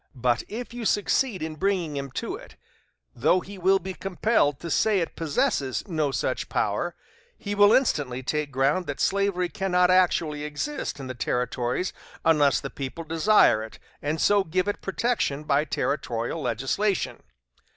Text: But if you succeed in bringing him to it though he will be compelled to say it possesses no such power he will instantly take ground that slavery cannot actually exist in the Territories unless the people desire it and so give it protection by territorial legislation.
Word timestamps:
But 0.15 0.41
if 0.47 0.73
you 0.73 0.83
succeed 0.83 1.43
in 1.43 1.57
bringing 1.57 1.95
him 1.95 2.09
to 2.15 2.35
it 2.35 2.55
though 3.15 3.39
he 3.39 3.59
will 3.59 3.77
be 3.77 3.93
compelled 3.93 4.59
to 4.61 4.71
say 4.71 4.97
it 4.99 5.15
possesses 5.15 5.87
no 5.87 6.09
such 6.09 6.49
power 6.49 6.95
he 7.37 7.53
will 7.53 7.71
instantly 7.71 8.23
take 8.23 8.49
ground 8.51 8.87
that 8.87 8.99
slavery 8.99 9.47
cannot 9.47 9.91
actually 9.91 10.43
exist 10.43 10.99
in 10.99 11.05
the 11.05 11.13
Territories 11.13 11.93
unless 12.25 12.59
the 12.59 12.71
people 12.71 13.03
desire 13.03 13.61
it 13.61 13.77
and 14.01 14.19
so 14.19 14.43
give 14.43 14.67
it 14.67 14.81
protection 14.81 15.43
by 15.43 15.65
territorial 15.65 16.41
legislation. 16.41 17.21